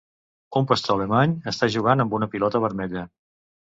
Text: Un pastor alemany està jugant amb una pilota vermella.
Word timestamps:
Un 0.61 0.65
pastor 0.71 0.95
alemany 0.95 1.37
està 1.53 1.71
jugant 1.79 2.05
amb 2.07 2.19
una 2.21 2.33
pilota 2.35 2.67
vermella. 2.69 3.09